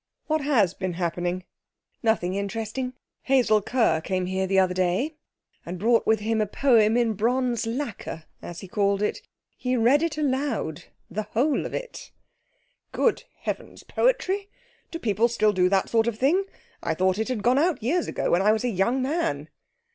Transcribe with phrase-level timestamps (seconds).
[0.25, 1.43] 'What has been happening?'
[2.01, 2.93] 'Nothing interesting.
[3.21, 5.13] Hazel Kerr came here the other day
[5.63, 9.21] and brought with him a poem in bronze lacquer, as he called it.
[9.55, 12.09] He read it aloud the whole of it.'
[12.91, 13.83] 'Good heavens!
[13.83, 14.49] Poetry!
[14.89, 16.45] Do people still do that sort of thing?
[16.81, 19.49] I thought it had gone out years ago when I was a young man.'